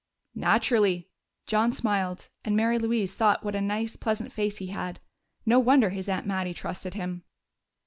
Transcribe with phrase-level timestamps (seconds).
[0.33, 1.09] "Naturally."
[1.45, 4.99] John smiled, and Mary Louise thought what a nice, pleasant face he had.
[5.45, 7.23] No wonder his aunt Mattie trusted him!